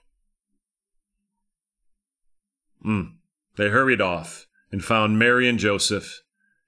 [2.86, 3.14] Mm.
[3.56, 6.22] They hurried off and found Mary and Joseph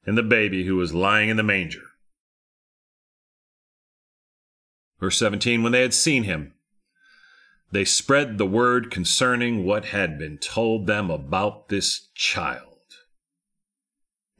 [0.04, 1.82] and the baby who was lying in the manger.
[4.98, 6.54] Verse 17 When they had seen him,
[7.70, 12.68] they spread the word concerning what had been told them about this child.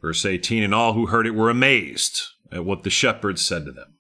[0.01, 3.73] Verse 18 And all who heard it were amazed at what the shepherds said to
[3.73, 3.95] them.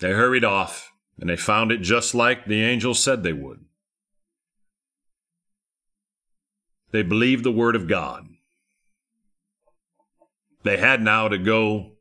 [0.00, 3.64] They hurried off, and they found it just like the angel said they would.
[6.92, 8.28] They believed the word of God.
[10.62, 11.92] They had now to go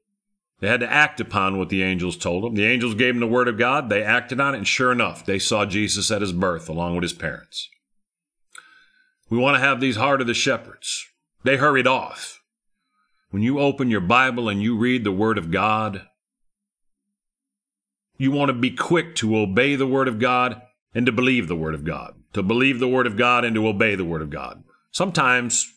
[0.61, 2.53] they had to act upon what the angels told them.
[2.53, 3.89] The angels gave them the word of God.
[3.89, 7.01] They acted on it, and sure enough, they saw Jesus at his birth along with
[7.01, 7.67] his parents.
[9.27, 11.07] We want to have these heart of the shepherds.
[11.43, 12.41] They hurried off.
[13.31, 16.05] When you open your Bible and you read the word of God,
[18.17, 20.61] you want to be quick to obey the word of God
[20.93, 22.13] and to believe the word of God.
[22.33, 24.63] To believe the word of God and to obey the word of God.
[24.91, 25.73] Sometimes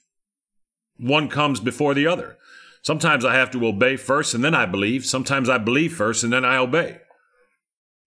[0.98, 2.36] one comes before the other.
[2.82, 5.06] Sometimes I have to obey first and then I believe.
[5.06, 6.98] Sometimes I believe first and then I obey.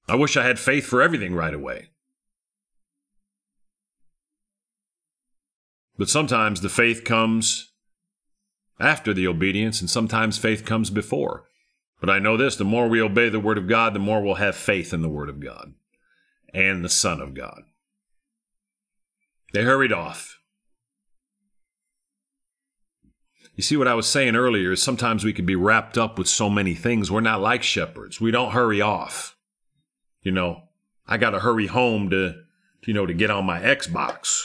[0.08, 1.90] I wish I had faith for everything right away.
[5.98, 7.72] But sometimes the faith comes
[8.80, 11.46] after the obedience, and sometimes faith comes before.
[12.00, 14.36] But I know this the more we obey the Word of God, the more we'll
[14.36, 15.74] have faith in the Word of God
[16.54, 17.64] and the Son of God.
[19.54, 20.37] They hurried off.
[23.58, 26.28] You see what I was saying earlier is sometimes we can be wrapped up with
[26.28, 27.12] so many things.
[27.12, 28.22] We're not like shepherds.
[28.22, 29.36] We don't hurry off.
[30.22, 30.62] You know,
[31.08, 32.36] I got to hurry home to,
[32.86, 34.44] you know, to get on my Xbox.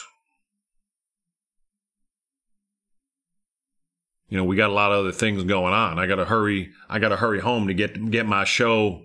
[4.29, 5.99] You know, we got a lot of other things going on.
[5.99, 6.71] I got to hurry.
[6.89, 9.03] I got to hurry home to get get my show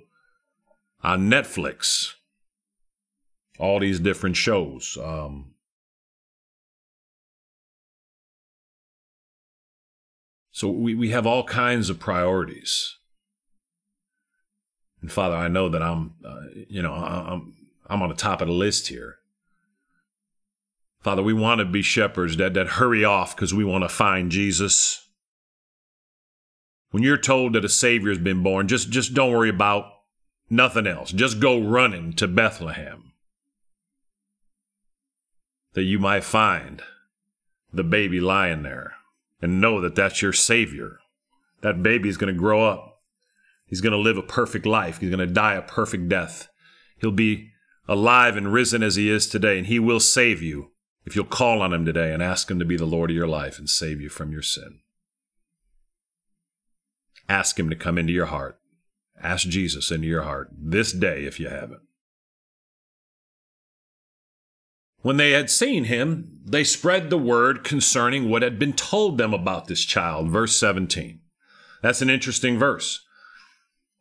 [1.03, 2.15] on Netflix.
[3.59, 4.97] All these different shows.
[5.05, 5.53] Um,
[10.59, 12.97] So we, we have all kinds of priorities.
[15.01, 17.55] And Father, I know that I'm, uh, you know, I'm,
[17.87, 19.19] I'm on the top of the list here.
[21.01, 24.33] Father, we want to be shepherds that, that hurry off because we want to find
[24.33, 25.07] Jesus.
[26.91, 29.85] When you're told that a Savior's been born, just, just don't worry about
[30.51, 31.13] nothing else.
[31.13, 33.13] Just go running to Bethlehem
[35.75, 36.83] that you might find
[37.73, 38.98] the baby lying there
[39.41, 40.99] and know that that's your Savior.
[41.61, 43.03] That baby is going to grow up.
[43.67, 44.99] He's going to live a perfect life.
[44.99, 46.49] He's going to die a perfect death.
[47.01, 47.51] He'll be
[47.87, 50.71] alive and risen as he is today, and he will save you
[51.05, 53.27] if you'll call on him today and ask him to be the Lord of your
[53.27, 54.81] life and save you from your sin.
[57.29, 58.59] Ask him to come into your heart.
[59.23, 61.81] Ask Jesus into your heart this day if you haven't.
[65.03, 69.33] When they had seen him, they spread the word concerning what had been told them
[69.33, 70.31] about this child.
[70.31, 71.21] Verse 17.
[71.83, 73.05] That's an interesting verse.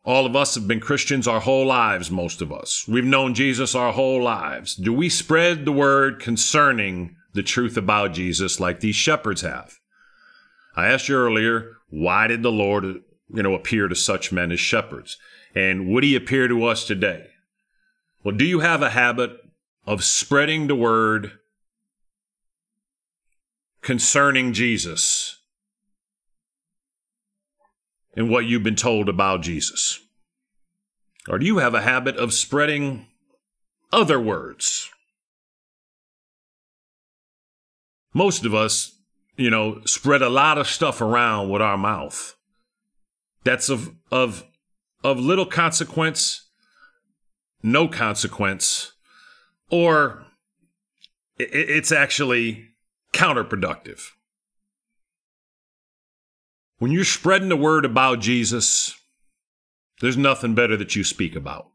[0.04, 2.84] All of us have been Christians our whole lives, most of us.
[2.88, 4.74] We've known Jesus our whole lives.
[4.74, 9.74] Do we spread the word concerning the truth about Jesus like these shepherds have?
[10.74, 14.60] I asked you earlier, why did the Lord, you know, appear to such men as
[14.60, 15.18] shepherds?
[15.54, 17.26] And would he appear to us today?
[18.24, 19.32] Well, do you have a habit
[19.88, 21.32] of spreading the word
[23.82, 25.38] concerning Jesus?
[28.18, 30.00] and what you've been told about Jesus?
[31.28, 33.06] Or do you have a habit of spreading
[33.92, 34.90] other words?
[38.12, 38.98] Most of us,
[39.36, 42.34] you know, spread a lot of stuff around with our mouth.
[43.44, 44.44] That's of of
[45.04, 46.48] of little consequence,
[47.62, 48.94] no consequence,
[49.70, 50.24] or
[51.38, 52.68] it's actually
[53.12, 54.00] counterproductive.
[56.78, 58.98] When you're spreading the word about Jesus,
[60.00, 61.68] there's nothing better that you speak about.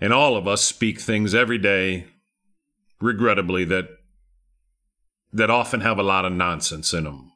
[0.00, 2.06] And all of us speak things every day,
[3.00, 3.88] regrettably, that,
[5.32, 7.32] that often have a lot of nonsense in them.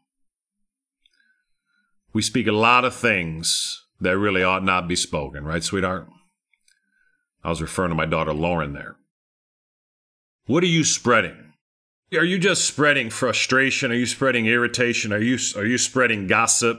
[2.13, 6.09] We speak a lot of things that really ought not be spoken, right, sweetheart?
[7.45, 8.97] I was referring to my daughter Lauren there.
[10.47, 11.53] What are you spreading?
[12.13, 13.91] Are you just spreading frustration?
[13.91, 15.13] Are you spreading irritation?
[15.13, 16.79] Are you are you spreading gossip?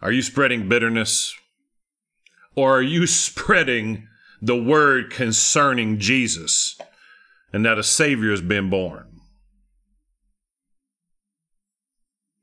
[0.00, 1.34] Are you spreading bitterness?
[2.54, 4.08] Or are you spreading
[4.40, 6.78] the word concerning Jesus
[7.52, 9.20] and that a savior has been born?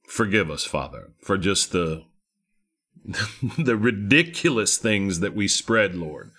[0.08, 2.04] Forgive us, Father, for just the
[3.58, 6.32] the ridiculous things that we spread, Lord.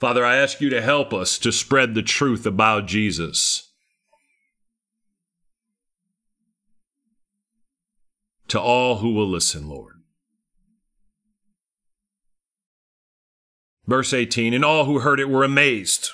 [0.00, 3.70] Father, I ask you to help us to spread the truth about Jesus
[8.48, 9.96] to all who will listen, Lord.
[13.86, 16.10] Verse 18, and all who heard it were amazed.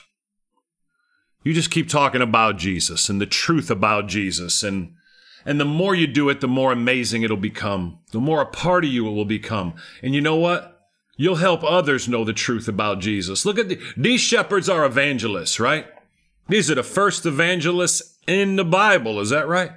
[1.44, 4.64] You just keep talking about Jesus and the truth about Jesus.
[4.64, 4.94] And,
[5.44, 8.00] and the more you do it, the more amazing it'll become.
[8.10, 9.74] The more a part of you it will become.
[10.02, 10.75] And you know what?
[11.16, 13.46] You'll help others know the truth about Jesus.
[13.46, 15.86] Look at the, these shepherds are evangelists, right?
[16.48, 19.18] These are the first evangelists in the Bible.
[19.20, 19.72] Is that right?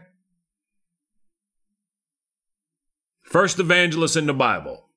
[3.23, 4.89] First evangelists in the Bible.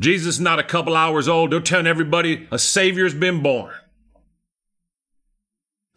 [0.00, 1.52] Jesus is not a couple hours old.
[1.52, 3.74] They're telling everybody a Savior's been born.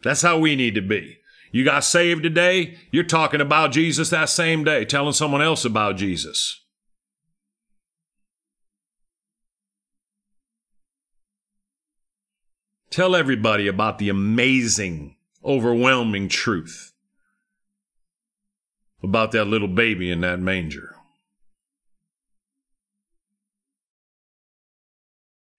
[0.02, 1.18] That's how we need to be.
[1.50, 5.96] You got saved today, you're talking about Jesus that same day, telling someone else about
[5.96, 6.65] Jesus.
[12.90, 16.92] Tell everybody about the amazing, overwhelming truth
[19.02, 20.96] about that little baby in that manger.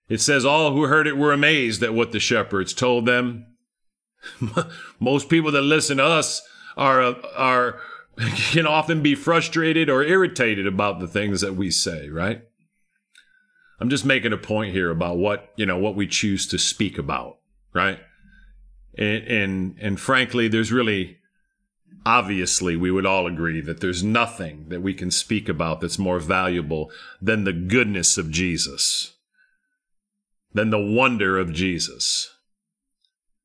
[0.09, 3.45] It says, All who heard it were amazed at what the shepherds told them.
[4.99, 6.41] Most people that listen to us
[6.75, 7.79] are, are,
[8.51, 12.43] can often be frustrated or irritated about the things that we say, right?
[13.79, 16.97] I'm just making a point here about what, you know, what we choose to speak
[16.97, 17.37] about,
[17.73, 17.99] right?
[18.97, 21.17] And, and, and frankly, there's really,
[22.05, 26.19] obviously, we would all agree that there's nothing that we can speak about that's more
[26.19, 29.13] valuable than the goodness of Jesus
[30.57, 32.33] than the wonder of Jesus,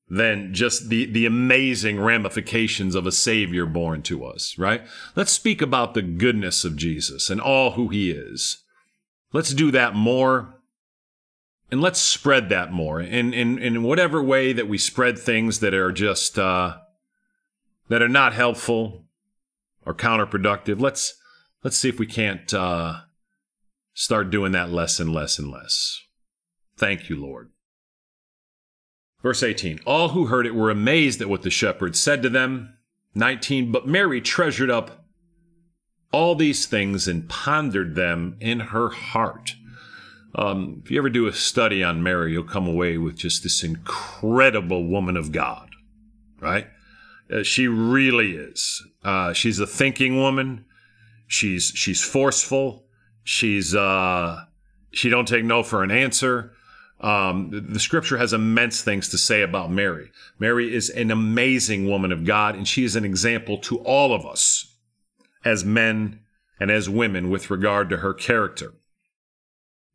[0.08, 4.82] than just the, the amazing ramifications of a Savior born to us, right?
[5.14, 8.62] Let's speak about the goodness of Jesus and all who He is.
[9.32, 10.54] Let's do that more.
[11.70, 15.72] And let's spread that more in, in, in whatever way that we spread things that
[15.72, 16.76] are just, uh,
[17.88, 19.06] that are not helpful
[19.86, 20.80] or counterproductive.
[20.80, 21.14] Let's,
[21.64, 23.00] let's see if we can't, uh,
[23.94, 26.02] start doing that less and less and less.
[26.76, 27.50] Thank you, Lord.
[29.22, 32.76] Verse 18 All who heard it were amazed at what the shepherds said to them.
[33.14, 35.01] 19 But Mary treasured up
[36.12, 39.56] all these things and pondered them in her heart.
[40.34, 43.62] Um, if you ever do a study on Mary, you'll come away with just this
[43.62, 45.70] incredible woman of God,
[46.40, 46.68] right?
[47.30, 48.82] Uh, she really is.
[49.02, 50.64] Uh, she's a thinking woman.
[51.26, 52.84] She's she's forceful.
[53.24, 54.44] She's uh,
[54.92, 56.52] she don't take no for an answer.
[57.00, 60.12] Um, the scripture has immense things to say about Mary.
[60.38, 64.24] Mary is an amazing woman of God, and she is an example to all of
[64.24, 64.71] us
[65.44, 66.20] as men
[66.60, 68.74] and as women with regard to her character.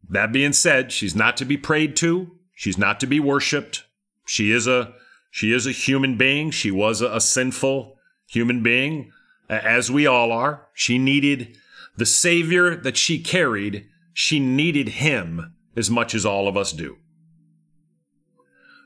[0.10, 2.32] That being said, she's not to be prayed to.
[2.54, 3.84] She's not to be worshiped.
[4.26, 4.94] She is a
[5.30, 6.52] she is a human being.
[6.52, 9.12] She was a, a sinful human being,
[9.50, 10.68] as we all are.
[10.74, 11.58] She needed
[11.96, 16.98] the Savior that she carried She needed him as much as all of us do.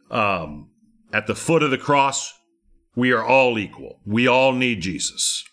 [0.09, 0.69] Um,
[1.13, 2.33] at the foot of the cross,
[2.95, 4.01] we are all equal.
[4.05, 5.45] We all need Jesus.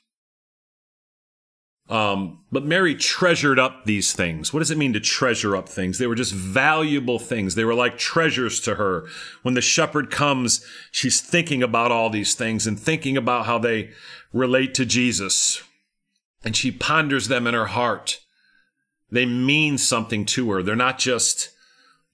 [1.89, 4.53] Um, but Mary treasured up these things.
[4.53, 5.99] What does it mean to treasure up things?
[5.99, 7.55] They were just valuable things.
[7.55, 9.07] They were like treasures to her.
[9.43, 13.91] When the shepherd comes, she's thinking about all these things and thinking about how they
[14.35, 15.63] relate to Jesus.
[16.45, 18.21] And she ponders them in her heart.
[19.11, 20.63] They mean something to her.
[20.63, 21.51] They're not just,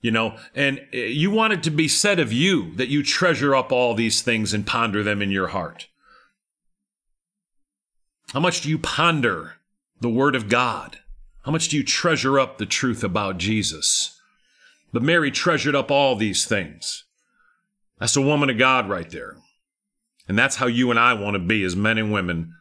[0.00, 3.72] you know, and you want it to be said of you that you treasure up
[3.72, 5.88] all these things and ponder them in your heart.
[8.32, 9.54] How much do you ponder
[10.04, 10.98] the Word of God?
[11.46, 14.20] How much do you treasure up the truth about Jesus?
[14.92, 17.04] But Mary treasured up all these things.
[17.98, 19.38] That's a woman of God right there.
[20.28, 22.52] And that's how you and I want to be as men and women.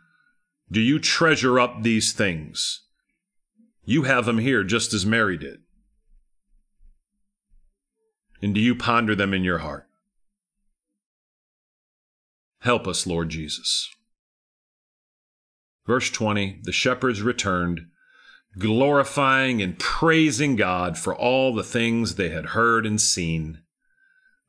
[0.71, 2.83] Do you treasure up these things?
[3.83, 5.59] You have them here just as Mary did.
[8.41, 9.89] And do you ponder them in your heart?
[12.59, 13.92] Help us, Lord Jesus.
[15.85, 17.87] Verse 20 The shepherds returned,
[18.57, 23.59] glorifying and praising God for all the things they had heard and seen,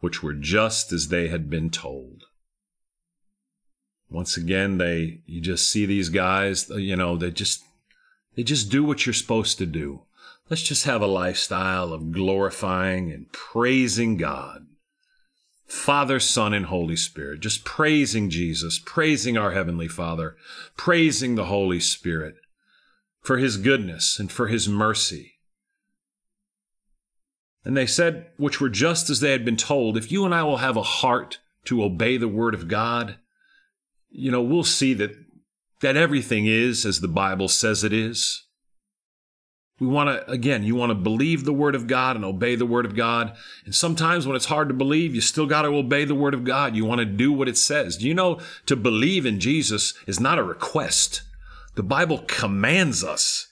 [0.01, 2.25] which were just as they had been told.
[4.11, 7.65] Once again, they you just see these guys, you know, they just
[8.37, 10.03] they just do what you're supposed to do.
[10.51, 14.67] Let's just have a lifestyle of glorifying and praising God.
[15.75, 20.37] Father, Son, and Holy Spirit, just praising Jesus, praising our Heavenly Father,
[20.77, 22.37] praising the Holy Spirit
[23.21, 25.33] for His goodness and for His mercy.
[27.65, 30.45] And they said, which were just as they had been told, if you and I
[30.45, 33.17] will have a heart to obey the Word of God,
[34.09, 35.11] you know, we'll see that,
[35.81, 38.44] that everything is as the Bible says it is.
[39.85, 42.65] We want to, again, you want to believe the Word of God and obey the
[42.65, 43.37] Word of God.
[43.67, 46.43] And sometimes when it's hard to believe, you still got to obey the Word of
[46.43, 46.75] God.
[46.75, 47.99] You want to do what it says.
[47.99, 51.21] Do you know to believe in Jesus is not a request?
[51.75, 53.49] The Bible commands us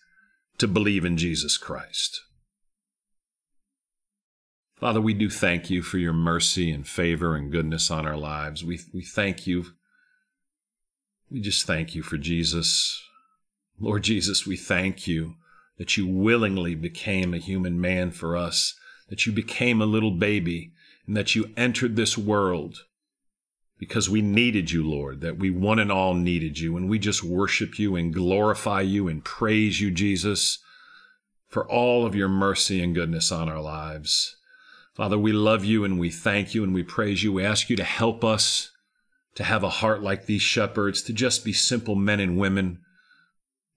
[0.57, 2.23] to believe in Jesus Christ.
[4.77, 8.65] Father, we do thank you for your mercy and favor and goodness on our lives.
[8.65, 9.67] We, we thank you.
[11.31, 13.03] We just thank you for Jesus.
[13.79, 15.35] Lord Jesus, we thank you
[15.83, 18.77] that you willingly became a human man for us,
[19.09, 20.71] that you became a little baby,
[21.09, 22.85] and that you entered this world
[23.81, 26.77] because we needed you, Lord, that we one and all needed you.
[26.77, 30.61] And we just worship you and glorify you and praise you, Jesus,
[31.49, 34.37] for all of your mercy and goodness on our lives.
[34.95, 37.33] Father, we love you and we thank you and we praise you.
[37.33, 38.71] We ask you to help us
[39.35, 42.79] to have a heart like these shepherds, to just be simple men and women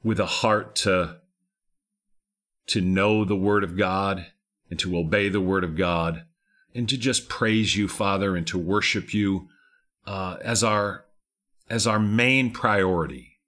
[0.03, 1.17] with a heart to
[2.67, 4.27] to know the Word of God
[4.69, 6.25] and to obey the Word of God
[6.73, 9.47] and to just praise you, Father, and to worship you
[10.05, 11.05] uh, as our
[11.69, 13.39] as our main priority.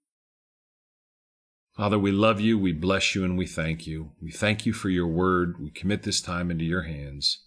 [1.76, 4.11] Father, we love you, we bless you, and we thank you.
[4.20, 5.61] We thank you for your word.
[5.61, 7.43] We commit this time into your hands.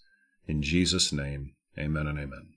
[0.47, 2.50] In Jesus' name, amen and amen.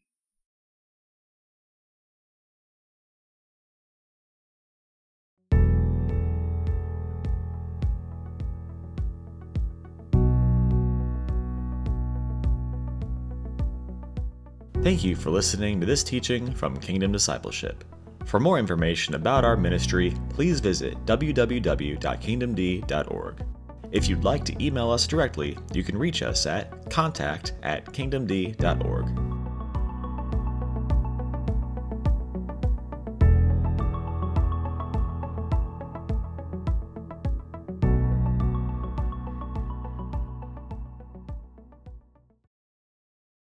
[14.84, 17.82] Thank you for listening to this teaching from Kingdom Discipleship.
[18.26, 23.46] For more information about our ministry, please visit www.kingdomd.org.
[23.92, 29.43] If you'd like to email us directly, you can reach us at contact at kingdomd.org.